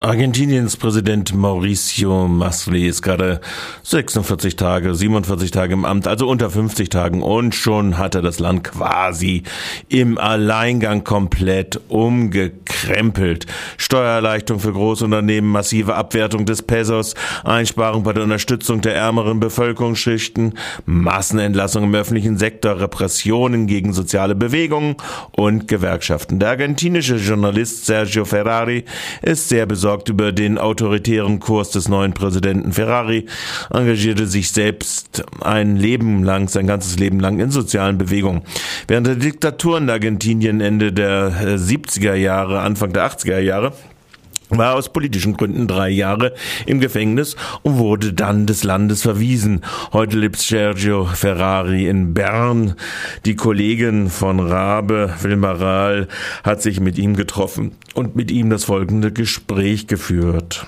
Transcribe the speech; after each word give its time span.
Argentiniens 0.00 0.76
Präsident 0.76 1.34
Mauricio 1.34 2.28
Masli 2.28 2.86
ist 2.86 3.02
gerade 3.02 3.40
46 3.82 4.54
Tage, 4.54 4.94
47 4.94 5.50
Tage 5.50 5.72
im 5.72 5.84
Amt, 5.84 6.06
also 6.06 6.28
unter 6.28 6.50
50 6.50 6.88
Tagen 6.88 7.20
und 7.20 7.52
schon 7.52 7.98
hat 7.98 8.14
er 8.14 8.22
das 8.22 8.38
Land 8.38 8.62
quasi 8.62 9.42
im 9.88 10.16
Alleingang 10.16 11.02
komplett 11.02 11.80
umgekrempelt. 11.88 13.46
Steuererleichterung 13.76 14.60
für 14.60 14.72
Großunternehmen, 14.72 15.50
massive 15.50 15.96
Abwertung 15.96 16.46
des 16.46 16.62
Pesos, 16.62 17.16
Einsparung 17.42 18.04
bei 18.04 18.12
der 18.12 18.22
Unterstützung 18.22 18.80
der 18.80 18.94
ärmeren 18.94 19.40
Bevölkerungsschichten, 19.40 20.54
Massenentlassung 20.86 21.82
im 21.82 21.94
öffentlichen 21.96 22.38
Sektor, 22.38 22.78
Repressionen 22.78 23.66
gegen 23.66 23.92
soziale 23.92 24.36
Bewegungen 24.36 24.94
und 25.32 25.66
Gewerkschaften. 25.66 26.38
Der 26.38 26.50
argentinische 26.50 27.16
Journalist 27.16 27.86
Sergio 27.86 28.24
Ferrari 28.24 28.84
ist 29.22 29.48
sehr 29.48 29.66
besorgt 29.66 29.87
besorgt 29.88 30.10
über 30.10 30.32
den 30.32 30.58
autoritären 30.58 31.40
Kurs 31.40 31.70
des 31.70 31.88
neuen 31.88 32.12
Präsidenten 32.12 32.74
Ferrari, 32.74 33.24
engagierte 33.70 34.26
sich 34.26 34.50
selbst 34.50 35.24
ein 35.40 35.76
Leben 35.76 36.22
lang, 36.24 36.48
sein 36.48 36.66
ganzes 36.66 36.98
Leben 36.98 37.20
lang 37.20 37.40
in 37.40 37.50
sozialen 37.50 37.96
Bewegungen. 37.96 38.42
Während 38.86 39.06
der 39.06 39.14
Diktatur 39.14 39.78
in 39.78 39.88
Argentinien 39.88 40.60
Ende 40.60 40.92
der 40.92 41.56
70er 41.56 42.12
äh, 42.12 42.22
Jahre, 42.22 42.60
Anfang 42.60 42.92
der 42.92 43.10
80er 43.10 43.38
Jahre, 43.38 43.72
war 44.50 44.74
aus 44.74 44.92
politischen 44.92 45.36
Gründen 45.36 45.66
drei 45.66 45.88
Jahre 45.90 46.34
im 46.66 46.80
Gefängnis 46.80 47.36
und 47.62 47.78
wurde 47.78 48.12
dann 48.12 48.46
des 48.46 48.64
Landes 48.64 49.02
verwiesen. 49.02 49.62
Heute 49.92 50.18
lebt 50.18 50.36
Sergio 50.36 51.04
Ferrari 51.04 51.88
in 51.88 52.14
Bern. 52.14 52.74
Die 53.24 53.36
Kollegin 53.36 54.08
von 54.08 54.40
Rabe, 54.40 55.14
Wilma 55.22 55.52
Rahl, 55.52 56.08
hat 56.44 56.62
sich 56.62 56.80
mit 56.80 56.98
ihm 56.98 57.16
getroffen 57.16 57.72
und 57.94 58.16
mit 58.16 58.30
ihm 58.30 58.50
das 58.50 58.64
folgende 58.64 59.12
Gespräch 59.12 59.86
geführt. 59.86 60.66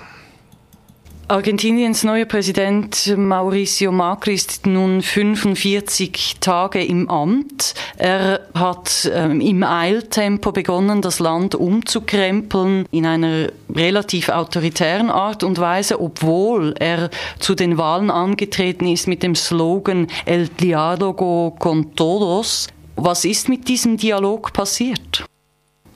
Argentiniens 1.31 2.03
neuer 2.03 2.25
Präsident 2.25 3.17
Mauricio 3.17 3.93
Macri 3.93 4.35
ist 4.35 4.67
nun 4.67 5.01
45 5.01 6.39
Tage 6.41 6.85
im 6.85 7.09
Amt. 7.09 7.75
Er 7.97 8.41
hat 8.53 9.09
ähm, 9.15 9.41
im 9.41 9.63
Eiltempo 9.63 10.51
begonnen, 10.51 11.03
das 11.03 11.21
Land 11.21 11.55
umzukrempeln 11.55 12.85
in 12.91 13.07
einer 13.07 13.53
relativ 13.73 14.29
autoritären 14.29 15.09
Art 15.09 15.45
und 15.45 15.61
Weise, 15.61 16.01
obwohl 16.01 16.75
er 16.81 17.11
zu 17.39 17.55
den 17.55 17.79
Wahlen 17.79 18.11
angetreten 18.11 18.89
ist 18.89 19.07
mit 19.07 19.23
dem 19.23 19.37
Slogan 19.37 20.09
El 20.25 20.49
diálogo 20.49 21.55
con 21.57 21.95
todos. 21.95 22.67
Was 22.97 23.25
ist 23.25 23.49
mit 23.49 23.69
diesem 23.69 23.99
Dialog 23.99 24.53
passiert? 24.53 25.30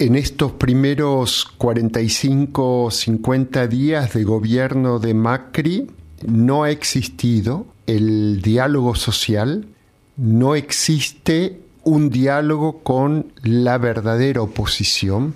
En 0.01 0.17
estos 0.17 0.51
primeros 0.53 1.47
45 1.57 2.85
o 2.85 2.91
50 2.91 3.69
días 3.69 4.13
de 4.13 4.25
gobierno 4.25 4.99
de 4.99 5.15
Macri 5.15 5.87
no 6.27 6.65
ha 6.65 6.71
existido 6.71 7.67
el 7.87 8.43
diálogo 8.43 8.97
social, 8.97 9.69
no 10.17 10.57
existe 10.57 11.61
un 11.85 12.11
diálogo 12.11 12.81
con 12.81 13.33
la 13.43 13.79
verdadera 13.79 14.43
oposición 14.43 15.35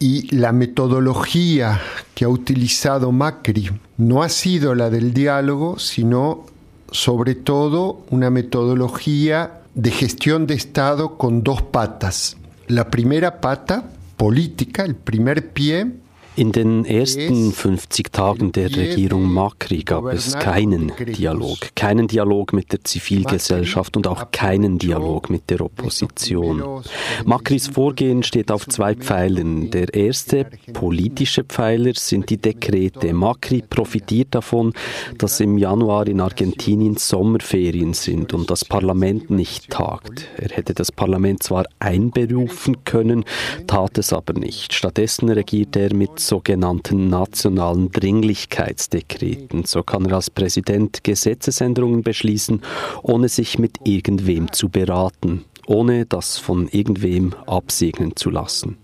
y 0.00 0.34
la 0.34 0.50
metodología 0.50 1.80
que 2.16 2.24
ha 2.24 2.28
utilizado 2.28 3.12
Macri 3.12 3.70
no 3.98 4.24
ha 4.24 4.30
sido 4.30 4.74
la 4.74 4.90
del 4.90 5.14
diálogo, 5.14 5.78
sino 5.78 6.44
sobre 6.90 7.36
todo 7.36 8.04
una 8.10 8.30
metodología 8.30 9.60
de 9.76 9.92
gestión 9.92 10.48
de 10.48 10.54
Estado 10.54 11.16
con 11.16 11.44
dos 11.44 11.62
patas. 11.62 12.36
La 12.70 12.88
primera 12.88 13.40
pata 13.40 13.82
política, 14.16 14.84
el 14.84 14.94
primer 14.94 15.52
pie, 15.52 15.90
In 16.36 16.52
den 16.52 16.84
ersten 16.84 17.52
50 17.52 18.12
Tagen 18.12 18.52
der 18.52 18.74
Regierung 18.74 19.32
Macri 19.32 19.82
gab 19.82 20.04
es 20.06 20.38
keinen 20.38 20.92
Dialog, 20.96 21.58
keinen 21.74 22.06
Dialog 22.06 22.52
mit 22.52 22.70
der 22.72 22.84
Zivilgesellschaft 22.84 23.96
und 23.96 24.06
auch 24.06 24.30
keinen 24.30 24.78
Dialog 24.78 25.28
mit 25.28 25.50
der 25.50 25.60
Opposition. 25.60 26.82
Macris 27.24 27.66
Vorgehen 27.66 28.22
steht 28.22 28.52
auf 28.52 28.66
zwei 28.68 28.94
Pfeilern. 28.94 29.72
Der 29.72 29.92
erste 29.92 30.46
politische 30.72 31.42
Pfeiler 31.42 31.92
sind 31.96 32.30
die 32.30 32.38
Dekrete. 32.38 33.12
Macri 33.12 33.62
profitiert 33.68 34.28
davon, 34.30 34.72
dass 35.18 35.40
im 35.40 35.58
Januar 35.58 36.06
in 36.06 36.20
Argentinien 36.20 36.96
Sommerferien 36.96 37.92
sind 37.92 38.32
und 38.34 38.50
das 38.50 38.64
Parlament 38.64 39.30
nicht 39.30 39.68
tagt. 39.70 40.28
Er 40.36 40.50
hätte 40.50 40.74
das 40.74 40.92
Parlament 40.92 41.42
zwar 41.42 41.64
einberufen 41.80 42.84
können, 42.84 43.24
tat 43.66 43.98
es 43.98 44.12
aber 44.12 44.34
nicht. 44.34 44.72
Stattdessen 44.74 45.28
regiert 45.28 45.74
er 45.74 45.92
mit 45.92 46.19
sogenannten 46.20 47.08
nationalen 47.08 47.90
Dringlichkeitsdekreten. 47.90 49.64
So 49.64 49.82
kann 49.82 50.06
er 50.06 50.16
als 50.16 50.30
Präsident 50.30 51.02
Gesetzesänderungen 51.04 52.02
beschließen, 52.02 52.62
ohne 53.02 53.28
sich 53.28 53.58
mit 53.58 53.78
irgendwem 53.84 54.52
zu 54.52 54.68
beraten, 54.68 55.44
ohne 55.66 56.06
das 56.06 56.38
von 56.38 56.68
irgendwem 56.68 57.34
absegnen 57.46 58.16
zu 58.16 58.30
lassen. 58.30 58.76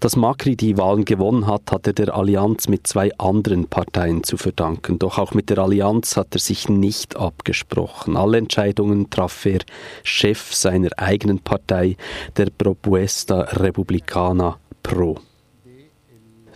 Dass 0.00 0.16
Macri 0.16 0.56
die 0.56 0.76
Wahlen 0.76 1.04
gewonnen 1.04 1.46
hat, 1.46 1.72
hat 1.72 1.86
er 1.86 1.92
der 1.92 2.14
Allianz 2.14 2.68
mit 2.68 2.86
zwei 2.86 3.10
anderen 3.18 3.66
Parteien 3.66 4.22
zu 4.22 4.36
verdanken. 4.36 4.98
Doch 4.98 5.18
auch 5.18 5.34
mit 5.34 5.50
der 5.50 5.58
Allianz 5.58 6.16
hat 6.16 6.34
er 6.34 6.40
sich 6.40 6.68
nicht 6.68 7.16
abgesprochen. 7.16 8.16
Alle 8.16 8.38
Entscheidungen 8.38 9.10
traf 9.10 9.46
er 9.46 9.60
Chef 10.02 10.54
seiner 10.54 10.90
eigenen 10.96 11.38
Partei, 11.38 11.96
der 12.36 12.50
Propuesta 12.50 13.40
Republicana 13.40 14.58
Pro. 14.82 15.18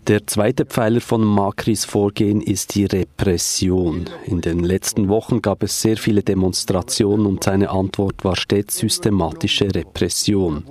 Der 0.06 0.26
zweite 0.26 0.64
Pfeiler 0.64 1.02
von 1.02 1.22
Macris 1.22 1.84
Vorgehen 1.84 2.40
ist 2.40 2.74
die 2.74 2.86
Repression. 2.86 4.08
In 4.24 4.40
den 4.40 4.60
letzten 4.60 5.08
Wochen 5.08 5.42
gab 5.42 5.62
es 5.62 5.82
sehr 5.82 5.98
viele 5.98 6.22
Demonstrationen 6.22 7.26
und 7.26 7.44
seine 7.44 7.68
Antwort 7.68 8.24
war 8.24 8.34
stets 8.34 8.78
systematische 8.78 9.72
Repression. 9.74 10.64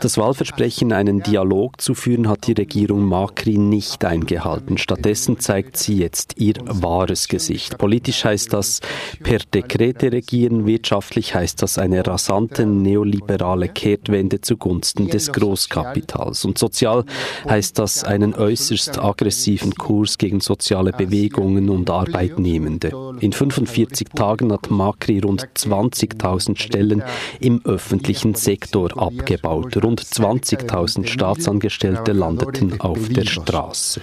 Das 0.00 0.18
Wahlversprechen, 0.18 0.92
einen 0.92 1.22
Dialog 1.22 1.80
zu 1.80 1.94
führen, 1.94 2.28
hat 2.28 2.48
die 2.48 2.52
Regierung 2.52 3.04
Macri 3.04 3.58
nicht 3.58 4.04
eingehalten. 4.04 4.76
Stattdessen 4.76 5.38
zeigt 5.38 5.76
sie 5.76 5.98
jetzt 5.98 6.34
ihr 6.38 6.54
wahres 6.64 7.28
Gesicht. 7.28 7.78
Politisch 7.78 8.24
heißt 8.24 8.52
das 8.52 8.80
per 9.22 9.38
Dekrete 9.38 10.10
regieren, 10.10 10.66
wirtschaftlich 10.66 11.34
heißt 11.34 11.62
das 11.62 11.78
eine 11.78 12.04
rasante 12.04 12.66
neoliberale 12.66 13.68
Kehrtwende 13.68 14.40
zugunsten 14.40 15.06
des 15.08 15.32
Großkapitals 15.32 16.44
und 16.44 16.58
sozial 16.58 17.04
heißt 17.48 17.78
das 17.78 18.02
einen 18.02 18.34
äußerst 18.34 18.63
äußerst 18.64 18.98
aggressiven 18.98 19.74
Kurs 19.74 20.16
gegen 20.16 20.40
soziale 20.40 20.92
Bewegungen 20.92 21.68
und 21.68 21.90
Arbeitnehmende. 21.90 22.92
In 23.20 23.32
45 23.32 24.08
Tagen 24.14 24.52
hat 24.52 24.70
Macri 24.70 25.18
rund 25.18 25.46
20.000 25.54 26.58
Stellen 26.58 27.02
im 27.40 27.60
öffentlichen 27.64 28.34
Sektor 28.34 28.96
abgebaut. 28.96 29.76
Rund 29.82 30.00
20.000 30.00 31.06
Staatsangestellte 31.06 32.12
landeten 32.12 32.80
auf 32.80 33.08
der 33.10 33.26
Straße. 33.26 34.00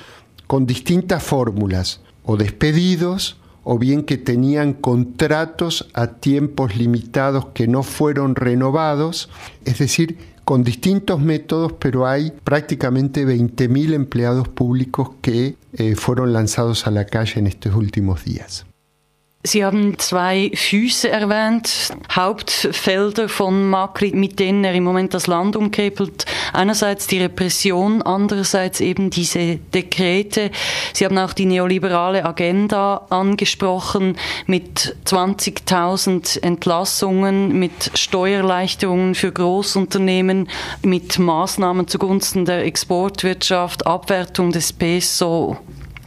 Con 0.48 0.68
distintas 0.68 1.24
fórmulas 1.24 2.00
o 2.24 2.36
despedidos 2.36 3.38
o 3.64 3.80
bien 3.80 4.04
que 4.04 4.18
tenían 4.18 4.74
contratos 4.74 5.88
a 5.94 6.08
tiempos 6.08 6.76
limitados 6.76 7.48
que 7.54 7.68
no 7.68 7.84
fueron 7.84 8.36
renovados, 8.36 9.30
es 9.66 9.80
decir, 9.80 10.18
con 10.52 10.66
distintos 10.66 11.22
métodos, 11.22 11.76
pero 11.80 12.06
hay 12.06 12.34
prácticamente 12.44 13.26
20.000 13.26 13.94
empleados 13.94 14.50
públicos 14.50 15.12
que 15.22 15.56
eh, 15.72 15.96
fueron 15.96 16.34
lanzados 16.34 16.88
a 16.88 16.92
la 16.92 17.06
calle 17.06 17.40
en 17.40 17.48
estos 17.48 17.74
últimos 17.74 18.26
días. 18.26 18.66
Sie 19.44 19.66
haben 19.66 19.98
zwei 19.98 20.52
Füße 20.54 21.10
erwähnt, 21.10 21.90
Hauptfelder 22.12 23.28
von 23.28 23.68
Macri, 23.68 24.12
mit 24.14 24.38
denen 24.38 24.64
er 24.64 24.76
im 24.76 24.84
Moment 24.84 25.16
das 25.16 25.26
Land 25.26 25.56
umkrempelt. 25.56 26.26
Einerseits 26.54 27.08
die 27.08 27.20
Repression, 27.20 28.04
andererseits 28.04 28.82
eben 28.82 29.10
diese 29.10 29.56
Dekrete. 29.74 30.52
Sie 30.94 31.06
haben 31.06 31.18
auch 31.18 31.34
die 31.34 31.48
neoliberale 31.48 32.24
Agenda 32.24 33.08
angesprochen 33.10 34.16
mit 34.46 34.96
20.000 35.08 36.44
Entlassungen, 36.44 37.58
mit 37.58 37.92
Steuererleichterungen 37.96 39.16
für 39.16 39.32
Großunternehmen, 39.32 40.50
mit 40.84 41.18
Maßnahmen 41.18 41.88
zugunsten 41.88 42.46
der 42.46 42.64
Exportwirtschaft, 42.66 43.88
Abwertung 43.88 44.52
des 44.52 44.72
Peso. 44.72 45.58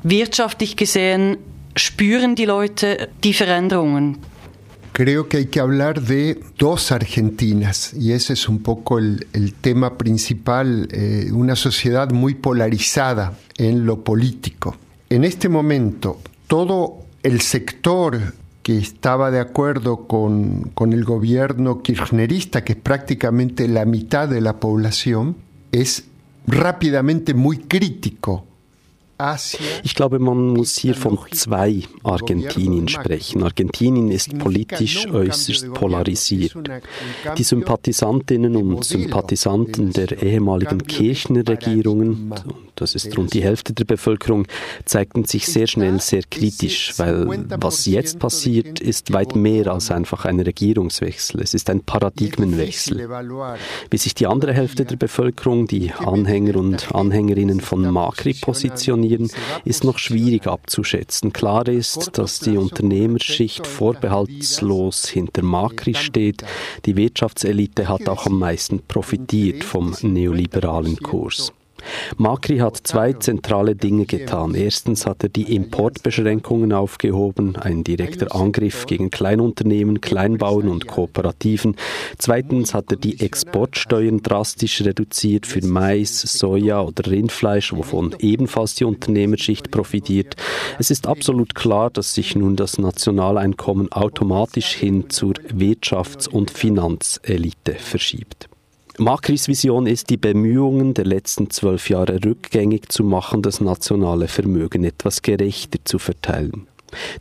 Wirtschaftlich 0.04 0.76
gesehen 0.76 1.38
spüren 1.76 2.35
die 2.35 2.47
Leute 2.47 3.09
die 3.23 3.32
Veränderungen? 3.32 4.19
Creo 4.93 5.29
que 5.29 5.38
hay 5.38 5.47
que 5.47 5.59
hablar 5.59 6.00
de 6.00 6.41
dos 6.56 6.93
Argentinas 6.93 7.93
y 7.94 8.12
ese 8.12 8.35
es 8.35 8.49
un 8.49 8.62
poco 8.62 9.00
el, 9.00 9.26
el 9.32 9.53
tema 9.53 9.99
principal, 9.99 10.87
eh, 10.93 11.31
una 11.32 11.56
sociedad 11.56 12.12
muy 12.12 12.35
polarizada 12.35 13.32
en 13.59 13.87
lo 13.87 14.05
político. 14.05 14.76
En 15.11 15.25
este 15.25 15.49
momento, 15.49 16.21
todo 16.47 16.99
el 17.25 17.41
sector 17.41 18.35
que 18.62 18.79
estaba 18.79 19.32
de 19.32 19.41
acuerdo 19.41 20.06
con, 20.06 20.71
con 20.75 20.93
el 20.93 21.05
gobierno 21.05 21.82
kirchnerista, 21.82 22.62
que 22.62 22.75
es 22.75 22.79
prácticamente 22.79 23.67
la 23.67 23.85
mitad 23.85 24.29
de 24.29 24.41
la 24.41 24.61
población, 24.61 25.37
es 25.73 26.05
rápidamente 26.47 27.35
muy 27.35 27.59
crítico 27.59 28.47
Ich 29.82 29.94
glaube, 29.94 30.19
man 30.19 30.49
muss 30.49 30.76
hier 30.76 30.94
von 30.94 31.19
zwei 31.32 31.82
Argentinien 32.03 32.88
sprechen. 32.88 33.43
Argentinien 33.43 34.11
ist 34.11 34.38
politisch 34.38 35.06
äußerst 35.06 35.73
polarisiert. 35.75 36.55
Die 37.38 37.43
Sympathisantinnen 37.43 38.56
und 38.56 38.85
Sympathisanten 38.85 39.93
der 39.93 40.23
ehemaligen 40.23 40.79
Kirchner-Regierungen, 40.87 42.35
das 42.76 42.94
ist 42.94 43.17
rund 43.17 43.35
die 43.35 43.43
Hälfte 43.43 43.73
der 43.73 43.85
Bevölkerung, 43.85 44.47
zeigten 44.85 45.25
sich 45.25 45.47
sehr 45.47 45.67
schnell 45.67 46.00
sehr 46.00 46.23
kritisch, 46.29 46.93
weil 46.97 47.47
was 47.61 47.87
jetzt 47.87 48.19
passiert, 48.19 48.81
ist 48.81 49.12
weit 49.12 49.37
mehr 49.37 49.69
als 49.69 49.91
einfach 49.91 50.25
ein 50.25 50.41
Regierungswechsel. 50.41 51.41
Es 51.41 51.55
ist 51.55 51.71
ein 51.71 51.82
Paradigmenwechsel. 51.82 53.09
Wie 53.91 53.99
sich 53.99 54.15
die 54.15 54.26
andere 54.26 54.53
Hälfte 54.53 54.85
der 54.85 54.97
Bevölkerung, 54.97 55.67
die 55.67 55.93
Anhänger 55.93 56.56
und 56.56 56.94
Anhängerinnen 56.94 57.61
von 57.61 57.88
Macri 57.91 58.35
positionieren, 58.35 59.31
ist 59.65 59.85
noch 59.85 59.99
schwierig 59.99 60.47
abzuschätzen. 60.47 61.32
Klar 61.32 61.69
ist, 61.69 62.19
dass 62.19 62.41
die 62.41 62.56
Unternehmerschicht 62.56 63.67
vorbehaltslos 63.67 65.09
hinter 65.09 65.43
Macri 65.43 65.94
steht. 65.94 66.44
Die 66.87 66.97
Wirtschaftselite 66.97 67.88
hat 67.88 68.09
auch 68.09 68.26
am 68.26 68.38
meisten 68.38 68.81
profitiert 68.81 69.65
vom 69.65 69.94
neoliberalen 70.03 70.99
Kurs. 70.99 71.53
Macri 72.16 72.58
hat 72.58 72.81
zwei 72.84 73.12
zentrale 73.12 73.75
Dinge 73.75 74.06
getan. 74.06 74.54
Erstens 74.54 75.06
hat 75.06 75.22
er 75.22 75.28
die 75.28 75.54
Importbeschränkungen 75.54 76.72
aufgehoben, 76.72 77.56
ein 77.56 77.84
direkter 77.84 78.34
Angriff 78.34 78.86
gegen 78.86 79.10
Kleinunternehmen, 79.10 80.00
Kleinbauern 80.00 80.69
und 80.69 80.86
Kooperativen. 80.86 81.76
Zweitens 82.19 82.75
hat 82.75 82.90
er 82.90 82.96
die 82.96 83.20
Exportsteuern 83.20 84.22
drastisch 84.22 84.82
reduziert 84.82 85.46
für 85.46 85.64
Mais, 85.64 86.20
Soja 86.20 86.81
oder 86.82 87.10
Rindfleisch, 87.10 87.72
wovon 87.72 88.14
ebenfalls 88.19 88.75
die 88.75 88.84
Unternehmerschicht 88.84 89.70
profitiert. 89.70 90.37
Es 90.78 90.90
ist 90.90 91.06
absolut 91.06 91.54
klar, 91.54 91.90
dass 91.90 92.14
sich 92.14 92.37
nun 92.37 92.56
das 92.56 92.78
Nationaleinkommen 92.78 93.92
automatisch 93.92 94.72
hin 94.75 95.10
zur 95.10 95.34
Wirtschafts- 95.34 96.28
und 96.28 96.50
Finanzelite 96.50 97.75
verschiebt. 97.75 98.48
Macris 98.99 99.49
Vision 99.49 99.88
ist, 99.88 100.08
die 100.11 100.17
Bemühungen 100.17 100.94
der 100.94 101.05
letzten 101.05 101.50
zwölf 101.50 101.91
Jahre 101.91 102.25
rückgängig 102.25 102.93
zu 102.93 103.02
machen, 103.02 103.43
das 103.43 103.61
nationale 103.61 104.29
Vermögen 104.29 104.85
etwas 104.85 105.23
gerechter 105.23 105.81
zu 105.85 105.99
verteilen. 105.99 106.69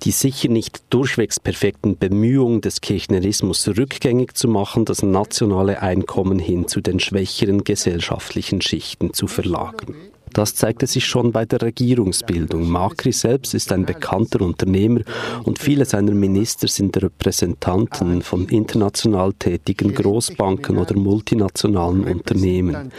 Die 0.03 0.11
sicher 0.11 0.49
nicht 0.49 0.83
durchwegs 0.91 1.39
perfekten 1.39 1.97
Bemühungen 1.97 2.61
des 2.61 2.81
Kirchnerismus 2.81 3.67
rückgängig 3.67 4.35
zu 4.35 4.47
machen, 4.47 4.85
das 4.85 5.01
nationale 5.01 5.81
Einkommen 5.81 6.37
hin 6.37 6.67
zu 6.67 6.79
den 6.79 6.99
schwächeren 6.99 7.63
gesellschaftlichen 7.63 8.61
Schichten 8.61 9.13
zu 9.13 9.25
verlagern. 9.25 9.95
Das 10.33 10.55
zeigte 10.55 10.87
sich 10.87 11.05
schon 11.05 11.31
bei 11.31 11.45
der 11.45 11.61
Regierungsbildung. 11.61 12.67
Macri 12.67 13.11
selbst 13.11 13.53
ist 13.53 13.71
ein 13.71 13.85
bekannter 13.85 14.41
Unternehmer 14.41 15.01
und 15.43 15.59
viele 15.59 15.85
seiner 15.85 16.13
Minister 16.13 16.67
sind 16.67 17.01
Repräsentanten 17.01 18.23
von 18.23 18.47
international 18.49 19.33
tätigen 19.33 19.93
Großbanken 19.93 20.77
oder 20.77 20.95
multinationalen 20.97 22.03
Unternehmen. 22.05 22.91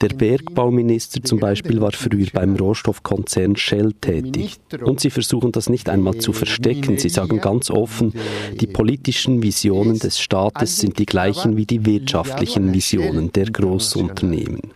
Der 0.00 0.08
Bergbauminister 0.08 1.22
zum 1.22 1.38
Beispiel 1.38 1.80
war 1.80 1.92
früher 1.92 2.26
beim 2.32 2.56
Rohstoffkonzern 2.56 3.56
Shell 3.56 3.92
tätig. 4.00 4.58
Und 4.82 5.00
sie 5.00 5.10
versuchen 5.10 5.52
das 5.52 5.68
nicht 5.68 5.90
einmal 5.90 6.16
zu 6.18 6.32
verstecken. 6.32 6.96
Sie 6.96 7.10
sagen 7.10 7.40
ganz 7.40 7.70
offen, 7.70 8.14
die 8.60 8.66
politischen 8.66 9.42
Visionen 9.42 9.98
des 9.98 10.18
Staates 10.18 10.78
sind 10.78 10.98
die 10.98 11.06
gleichen 11.06 11.56
wie 11.56 11.66
die 11.66 11.84
wirtschaftlichen 11.84 12.72
Visionen 12.72 13.30
der 13.32 13.46
Großunternehmen. 13.50 14.72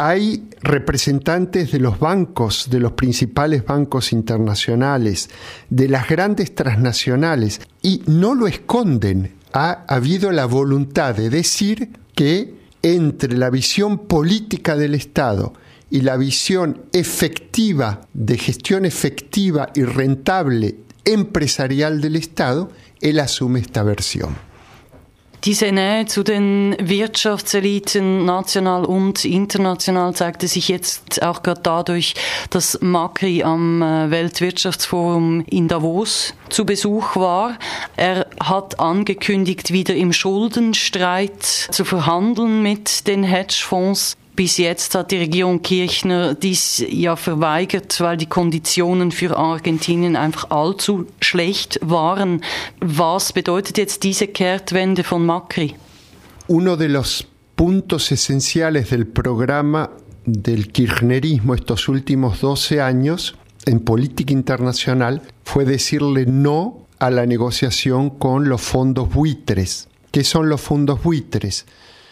Hay 0.00 0.48
representantes 0.60 1.72
de 1.72 1.80
los 1.80 1.98
bancos, 1.98 2.70
de 2.70 2.78
los 2.78 2.92
principales 2.92 3.64
bancos 3.64 4.12
internacionales, 4.12 5.28
de 5.70 5.88
las 5.88 6.08
grandes 6.08 6.54
transnacionales, 6.54 7.60
y 7.82 8.02
no 8.06 8.36
lo 8.36 8.46
esconden. 8.46 9.34
Ha 9.52 9.84
habido 9.88 10.30
la 10.30 10.46
voluntad 10.46 11.16
de 11.16 11.30
decir 11.30 11.90
que 12.14 12.54
entre 12.80 13.36
la 13.36 13.50
visión 13.50 14.06
política 14.06 14.76
del 14.76 14.94
Estado 14.94 15.52
y 15.90 16.02
la 16.02 16.16
visión 16.16 16.82
efectiva, 16.92 18.02
de 18.14 18.38
gestión 18.38 18.84
efectiva 18.84 19.70
y 19.74 19.82
rentable 19.82 20.76
empresarial 21.04 22.00
del 22.00 22.14
Estado, 22.14 22.70
él 23.00 23.18
asume 23.18 23.58
esta 23.58 23.82
versión. 23.82 24.47
Diese 25.44 25.70
Nähe 25.70 26.06
zu 26.06 26.24
den 26.24 26.76
Wirtschaftseliten 26.80 28.24
national 28.24 28.84
und 28.84 29.24
international 29.24 30.14
zeigte 30.14 30.48
sich 30.48 30.68
jetzt 30.68 31.22
auch 31.22 31.44
gerade 31.44 31.60
dadurch, 31.62 32.14
dass 32.50 32.80
Macri 32.80 33.44
am 33.44 33.80
äh, 33.80 34.10
Weltwirtschaftsforum 34.10 35.44
in 35.46 35.68
Davos 35.68 36.34
zu 36.48 36.66
Besuch 36.66 37.14
war. 37.14 37.56
Er 37.96 38.26
hat 38.42 38.80
angekündigt, 38.80 39.72
wieder 39.72 39.94
im 39.94 40.12
Schuldenstreit 40.12 41.42
zu 41.44 41.84
verhandeln 41.84 42.62
mit 42.62 43.06
den 43.06 43.22
Hedgefonds. 43.22 44.16
Bis 44.38 44.56
jetzt 44.56 44.94
hat 44.94 45.10
die 45.10 45.16
Regierung 45.16 45.62
Kirchner 45.62 46.32
dies 46.32 46.84
ja 46.88 47.16
verweigert, 47.16 48.00
weil 48.00 48.16
die 48.16 48.26
Konditionen 48.26 49.10
für 49.10 49.36
Argentinien 49.36 50.14
einfach 50.14 50.50
allzu 50.50 51.06
schlecht 51.20 51.80
waren. 51.82 52.42
Was 52.78 53.32
bedeutet 53.32 53.78
jetzt 53.78 54.04
diese 54.04 54.28
Kehrtwende 54.28 55.02
von 55.02 55.26
Macri? 55.26 55.74
Uno 56.46 56.76
de 56.76 56.86
los 56.86 57.26
puntos 57.56 58.12
esenciales 58.12 58.90
del 58.90 59.08
programa 59.08 59.90
del 60.24 60.70
kirchnerismo 60.70 61.54
estos 61.54 61.88
últimos 61.88 62.40
12 62.40 62.80
años 62.80 63.34
en 63.66 63.80
política 63.80 64.32
internacional 64.32 65.20
fue 65.42 65.64
decirle 65.64 66.26
no 66.26 66.86
a 67.00 67.10
la 67.10 67.26
negociación 67.26 68.10
con 68.10 68.48
los 68.48 68.60
fondos 68.60 69.12
buitres. 69.12 69.88
¿Qué 70.12 70.22
son 70.22 70.48
los 70.48 70.60
fondos 70.60 71.02
buitres? 71.02 71.66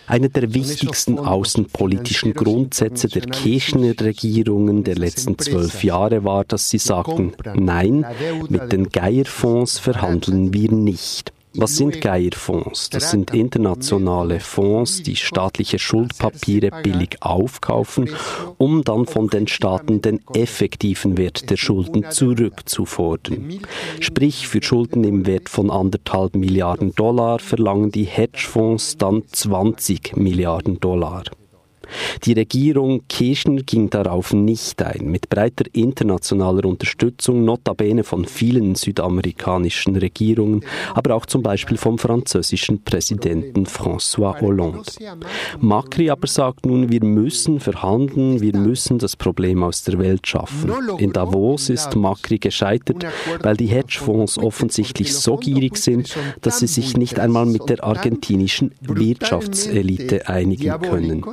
Einer 0.07 0.29
der 0.29 0.55
wichtigsten 0.55 1.19
außenpolitischen 1.19 2.35
Grundsätze 2.35 3.09
der 3.09 3.23
Kirchner-Regierungen 3.23 4.85
der 4.85 4.95
letzten 4.95 5.39
zwölf 5.39 5.83
Jahre 5.83 6.25
war, 6.25 6.45
dass 6.45 6.71
sie 6.71 6.79
sagten, 6.79 7.33
nein, 7.55 8.07
mit 8.49 8.73
den 8.73 8.89
Geierfonds 8.91 9.79
verhandeln 9.79 10.55
wir 10.55 10.71
nicht. 10.71 11.33
Was 11.57 11.77
sind 11.77 12.01
Geierfonds? 12.01 12.91
Das 12.91 13.11
sind 13.11 13.33
internationale 13.33 14.41
Fonds, 14.41 15.03
die 15.03 15.17
staatliche 15.17 15.79
Schuldpapiere 15.79 16.71
billig 16.83 17.17
aufkaufen, 17.21 18.11
um 18.59 18.85
dann 18.85 19.07
von 19.07 19.29
den 19.29 19.47
Staaten 19.47 20.03
den 20.03 20.21
effektiven 20.35 21.17
Wert 21.17 21.51
der 21.51 21.57
Schulden 21.57 22.11
zurückzufordern. 22.11 23.61
Sprich, 24.01 24.49
für 24.49 24.63
Schulden 24.63 25.05
im 25.05 25.27
Wert 25.27 25.49
von 25.49 25.71
anderthalb 25.71 26.37
Milliarden 26.37 26.95
Dollar 26.95 27.39
verlangen 27.39 27.91
die 27.91 28.05
Hedgefonds 28.05 28.97
dann 28.99 29.23
20 29.27 30.17
Milliarden 30.17 30.81
Dollar. 30.81 31.25
Die 32.25 32.33
Regierung 32.33 33.03
Kirchner 33.09 33.63
ging 33.63 33.91
darauf 33.91 34.33
nicht 34.33 34.83
ein. 34.83 35.07
Mit 35.11 35.29
breiter 35.29 35.65
internationaler 35.73 36.65
Unterstützung, 36.65 37.45
notabene 37.45 38.05
von 38.05 38.25
vielen 38.25 38.75
südamerikanischen 38.75 39.97
Regierungen, 39.97 40.65
aber 40.95 41.15
auch 41.15 41.27
zum 41.27 41.43
Beispiel 41.43 41.77
vom 41.77 41.99
französischen 41.99 42.83
Präsidenten 42.83 43.67
François 43.67 44.41
Hollande. 44.41 44.83
Macri 45.61 46.11
aber 46.11 46.27
sagt 46.27 46.67
nun, 46.67 46.91
wir 46.91 47.05
müssen 47.05 47.61
verhandeln, 47.61 48.41
wir 48.41 48.57
müssen 48.57 48.99
das 48.99 49.17
Problem 49.17 49.63
aus 49.63 49.85
der 49.85 49.99
Welt 49.99 50.27
schaffen. 50.27 50.73
In 50.99 51.13
Davos 51.13 51.71
ist 51.71 51.97
Macri 51.97 52.39
gescheitert, 52.39 53.07
weil 53.41 53.57
die 53.57 53.67
Hedgefonds 53.67 54.39
offensichtlich 54.39 55.15
so 55.15 55.37
gierig 55.37 55.77
sind, 55.77 56.17
dass 56.41 56.61
sie 56.61 56.67
sich 56.67 56.97
nicht 56.97 57.19
einmal 57.19 57.47
mit 57.47 57.69
der 57.69 57.85
argentinischen 57.85 58.73
Wirtschaftselite 58.81 60.29
einigen 60.29 60.81
können. 60.81 61.25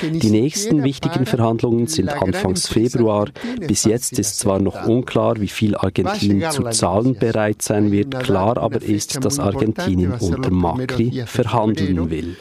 Die 0.00 0.30
nächsten 0.30 0.82
wichtigen 0.82 1.26
Verhandlungen 1.26 1.86
sind 1.86 2.08
Anfangs 2.08 2.68
Februar. 2.68 3.28
Bis 3.66 3.84
jetzt 3.84 4.18
ist 4.18 4.38
zwar 4.38 4.60
noch 4.60 4.86
unklar, 4.86 5.40
wie 5.40 5.48
viel 5.48 5.76
Argentinien 5.76 6.50
zu 6.50 6.64
zahlen 6.70 7.14
bereit 7.14 7.62
sein 7.62 7.90
wird, 7.92 8.18
klar 8.20 8.58
aber 8.58 8.82
ist, 8.82 9.24
dass 9.24 9.38
Argentinien 9.38 10.12
unter 10.12 10.50
Macri 10.50 11.22
verhandeln 11.26 12.10
will. 12.10 12.36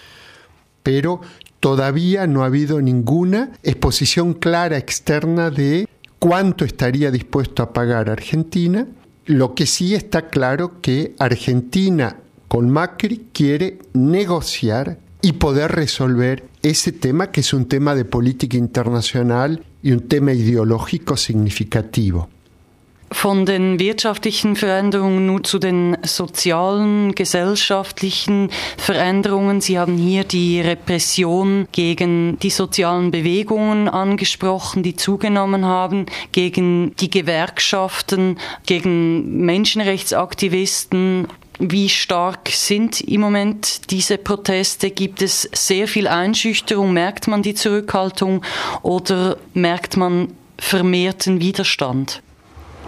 Pero 0.83 1.21
todavía 1.59 2.25
no 2.25 2.41
ha 2.41 2.47
habido 2.47 2.81
ninguna 2.81 3.51
exposición 3.61 4.33
clara 4.35 4.77
externa 4.77 5.51
de 5.51 5.87
cuánto 6.17 6.65
estaría 6.65 7.11
dispuesto 7.11 7.61
a 7.61 7.73
pagar 7.73 8.09
Argentina. 8.09 8.87
Lo 9.25 9.53
que 9.53 9.67
sí 9.67 9.93
está 9.93 10.29
claro 10.29 10.81
que 10.81 11.13
Argentina 11.19 12.17
con 12.47 12.69
Macri 12.69 13.27
quiere 13.31 13.77
negociar 13.93 14.97
y 15.21 15.33
poder 15.33 15.71
resolver 15.71 16.50
ese 16.63 16.91
tema 16.91 17.31
que 17.31 17.41
es 17.41 17.53
un 17.53 17.67
tema 17.67 17.95
de 17.95 18.05
política 18.05 18.57
internacional 18.57 19.63
y 19.83 19.91
un 19.91 20.07
tema 20.07 20.33
ideológico 20.33 21.17
significativo. 21.17 22.29
Von 23.13 23.45
den 23.45 23.77
wirtschaftlichen 23.77 24.55
Veränderungen 24.55 25.25
nur 25.25 25.43
zu 25.43 25.59
den 25.59 25.97
sozialen, 26.01 27.13
gesellschaftlichen 27.13 28.49
Veränderungen. 28.77 29.59
Sie 29.59 29.77
haben 29.77 29.97
hier 29.97 30.23
die 30.23 30.61
Repression 30.61 31.67
gegen 31.73 32.39
die 32.39 32.49
sozialen 32.49 33.11
Bewegungen 33.11 33.89
angesprochen, 33.89 34.81
die 34.81 34.95
zugenommen 34.95 35.65
haben, 35.65 36.05
gegen 36.31 36.95
die 37.01 37.09
Gewerkschaften, 37.09 38.37
gegen 38.65 39.45
Menschenrechtsaktivisten 39.45 41.27
wie 41.61 41.89
stark 41.89 42.49
sind 42.49 43.01
im 43.01 43.21
Moment 43.21 43.91
diese 43.91 44.17
Proteste? 44.17 44.89
Gibt 44.89 45.21
es 45.21 45.47
sehr 45.53 45.87
viel 45.87 46.07
Einschüchterung? 46.07 46.91
Merkt 46.91 47.27
man 47.27 47.43
die 47.43 47.53
Zurückhaltung 47.53 48.41
oder 48.81 49.37
merkt 49.53 49.95
man 49.95 50.29
vermehrten 50.57 51.39
Widerstand? 51.39 52.21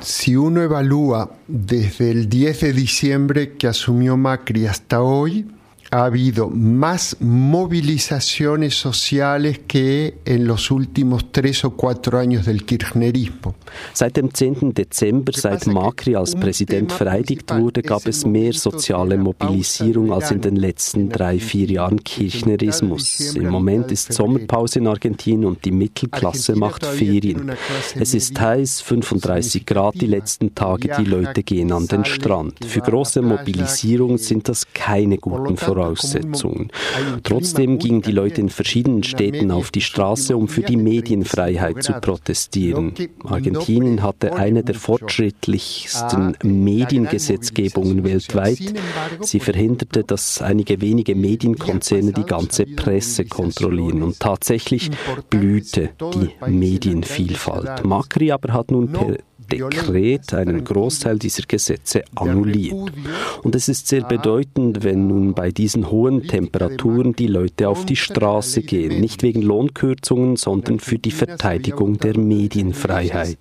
Si 0.01 0.35
uno 0.35 0.61
evalúa 0.61 1.29
desde 1.47 2.11
el 2.11 2.27
10 2.27 2.59
de 2.59 2.73
diciembre 2.73 3.51
que 3.57 3.67
asumió 3.67 4.17
Macri 4.17 4.65
hasta 4.65 5.01
hoy, 5.01 5.45
ha 5.93 6.05
habido 6.05 6.49
más 6.49 7.17
movilizaciones 7.19 8.73
sociales 8.73 9.59
que 9.67 10.15
en 10.25 10.47
los 10.47 10.71
últimos 10.71 11.31
tres 11.31 11.63
o 11.65 11.71
cuatro 11.71 12.17
años 12.17 12.47
del 12.47 12.65
Kirchnerismo. 12.65 13.53
Seit 13.93 14.15
dem 14.15 14.33
10. 14.33 14.73
Dezember, 14.73 15.33
seit 15.33 15.67
Macri 15.67 16.15
als 16.15 16.33
Präsident 16.35 16.91
vereidigt 16.91 17.53
wurde, 17.55 17.83
gab 17.83 18.07
es 18.07 18.25
mehr 18.25 18.53
soziale 18.53 19.17
Mobilisierung 19.17 20.11
als 20.11 20.31
in 20.31 20.41
den 20.41 20.55
letzten 20.55 21.09
drei, 21.09 21.37
vier 21.37 21.69
Jahren 21.69 22.03
Kirchnerismus. 22.03 23.35
Im 23.35 23.49
Moment 23.49 23.91
ist 23.91 24.13
Sommerpause 24.13 24.79
in 24.79 24.87
Argentinien 24.87 25.45
und 25.45 25.63
die 25.63 25.71
Mittelklasse 25.71 26.55
macht 26.55 26.83
Ferien. 26.83 27.51
Es 27.99 28.15
ist 28.15 28.39
heiß, 28.39 28.81
35 28.81 29.63
Grad 29.67 30.01
die 30.01 30.07
letzten 30.07 30.55
Tage, 30.55 30.89
die 30.97 31.05
Leute 31.05 31.43
gehen 31.43 31.71
an 31.71 31.85
den 31.85 32.03
Strand. 32.03 32.65
Für 32.65 32.81
große 32.81 33.21
Mobilisierung 33.21 34.17
sind 34.17 34.49
das 34.49 34.65
keine 34.73 35.19
guten 35.19 35.55
Voraussetzungen. 35.55 35.82
Voraussetzungen. 35.83 36.69
Trotzdem 37.23 37.77
gingen 37.77 38.01
die 38.01 38.11
Leute 38.11 38.41
in 38.41 38.49
verschiedenen 38.49 39.03
Städten 39.03 39.51
auf 39.51 39.71
die 39.71 39.81
Straße, 39.81 40.35
um 40.35 40.47
für 40.47 40.61
die 40.61 40.77
Medienfreiheit 40.77 41.83
zu 41.83 41.93
protestieren. 41.93 42.93
Argentinien 43.23 44.01
hatte 44.01 44.35
eine 44.35 44.63
der 44.63 44.75
fortschrittlichsten 44.75 46.37
Mediengesetzgebungen 46.43 48.03
weltweit. 48.03 48.73
Sie 49.21 49.39
verhinderte, 49.39 50.03
dass 50.03 50.41
einige 50.41 50.81
wenige 50.81 51.15
Medienkonzerne 51.15 52.13
die 52.13 52.23
ganze 52.23 52.65
Presse 52.65 53.25
kontrollieren. 53.25 54.03
Und 54.03 54.19
tatsächlich 54.19 54.89
blühte 55.29 55.89
die 56.13 56.29
Medienvielfalt. 56.49 57.85
Macri 57.85 58.31
aber 58.31 58.53
hat 58.53 58.71
nun 58.71 58.91
per 58.91 59.17
Dekret 59.51 60.33
einen 60.33 60.63
Großteil 60.63 61.19
dieser 61.19 61.43
Gesetze 61.43 62.03
annulliert. 62.15 62.91
Und 63.43 63.55
es 63.55 63.69
ist 63.69 63.87
sehr 63.87 64.03
bedeutend, 64.03 64.83
wenn 64.83 65.07
nun 65.07 65.33
bei 65.33 65.51
diesen 65.51 65.91
hohen 65.91 66.23
Temperaturen 66.23 67.13
die 67.13 67.27
Leute 67.27 67.69
auf 67.69 67.85
die 67.85 67.95
Straße 67.95 68.61
gehen, 68.61 68.99
nicht 68.99 69.23
wegen 69.23 69.41
Lohnkürzungen, 69.41 70.35
sondern 70.35 70.79
für 70.79 70.99
die 70.99 71.11
Verteidigung 71.11 71.97
der 71.97 72.17
Medienfreiheit. 72.17 73.37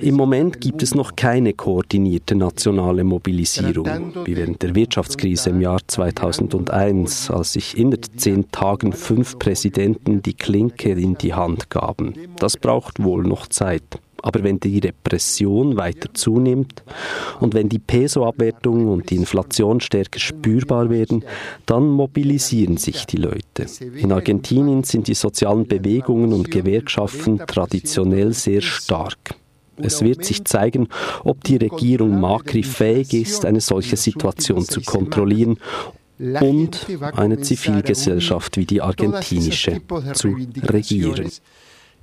Im 0.00 0.14
Moment 0.14 0.60
gibt 0.60 0.82
es 0.82 0.94
noch 0.94 1.16
keine 1.16 1.52
koordinierte 1.52 2.34
nationale 2.34 3.04
Mobilisierung, 3.04 4.14
wie 4.24 4.36
während 4.36 4.62
der 4.62 4.74
Wirtschaftskrise 4.74 5.50
im 5.50 5.60
Jahr 5.60 5.80
2001, 5.86 7.30
als 7.30 7.52
sich 7.52 7.76
innerhalb 7.76 8.06
zehn 8.16 8.50
Tagen 8.50 8.92
fünf 8.92 9.38
Präsidenten 9.38 10.22
die 10.22 10.34
Klinke 10.34 10.92
in 10.92 11.16
die 11.16 11.34
Hand 11.34 11.70
gaben. 11.70 12.14
Das 12.38 12.56
braucht 12.56 13.02
wohl 13.02 13.22
noch 13.22 13.46
Zeit. 13.48 13.82
Aber 14.24 14.42
wenn 14.42 14.58
die 14.58 14.78
Repression 14.78 15.76
weiter 15.76 16.08
zunimmt 16.14 16.82
und 17.40 17.52
wenn 17.52 17.68
die 17.68 17.78
Peso-Abwertung 17.78 18.88
und 18.88 19.10
die 19.10 19.16
Inflation 19.16 19.82
stärker 19.82 20.18
spürbar 20.18 20.88
werden, 20.88 21.26
dann 21.66 21.88
mobilisieren 21.88 22.78
sich 22.78 23.04
die 23.04 23.18
Leute. 23.18 23.66
In 23.94 24.12
Argentinien 24.12 24.82
sind 24.82 25.08
die 25.08 25.14
sozialen 25.14 25.66
Bewegungen 25.66 26.32
und 26.32 26.50
Gewerkschaften 26.50 27.38
traditionell 27.46 28.32
sehr 28.32 28.62
stark. 28.62 29.34
Es 29.76 30.00
wird 30.00 30.24
sich 30.24 30.42
zeigen, 30.46 30.88
ob 31.22 31.44
die 31.44 31.56
Regierung 31.56 32.18
Macri 32.18 32.62
fähig 32.62 33.12
ist, 33.12 33.44
eine 33.44 33.60
solche 33.60 33.98
Situation 33.98 34.64
zu 34.64 34.80
kontrollieren 34.80 35.58
und 36.18 36.86
eine 37.14 37.40
Zivilgesellschaft 37.40 38.56
wie 38.56 38.64
die 38.64 38.80
argentinische 38.80 39.82
zu 40.14 40.34
regieren. 40.62 41.28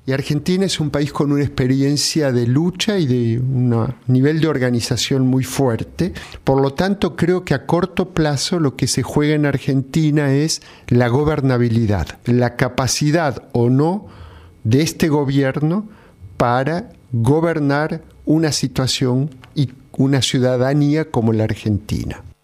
Y 0.03 0.13
Argentina 0.13 0.65
es 0.65 0.79
un 0.79 0.89
país 0.89 1.13
con 1.13 1.31
una 1.31 1.43
experiencia 1.43 2.31
de 2.31 2.47
lucha 2.47 2.97
y 2.97 3.05
de 3.05 3.39
un 3.39 3.93
nivel 4.07 4.41
de 4.41 4.47
organización 4.47 5.27
muy 5.27 5.43
fuerte. 5.43 6.13
Por 6.43 6.59
lo 6.59 6.73
tanto, 6.73 7.15
creo 7.15 7.45
que 7.45 7.53
a 7.53 7.67
corto 7.67 8.09
plazo 8.09 8.59
lo 8.59 8.75
que 8.75 8.87
se 8.87 9.03
juega 9.03 9.35
en 9.35 9.45
Argentina 9.45 10.33
es 10.33 10.63
la 10.87 11.07
gobernabilidad, 11.07 12.19
la 12.25 12.55
capacidad 12.55 13.43
o 13.51 13.69
no 13.69 14.07
de 14.63 14.81
este 14.81 15.07
gobierno 15.07 15.87
para 16.37 16.89
gobernar 17.11 18.03
una 18.25 18.51
situación 18.51 19.29
y 19.53 19.69
una 19.91 20.23
ciudadanía 20.23 21.11
como 21.11 21.31
la 21.31 21.43
Argentina. 21.43 22.23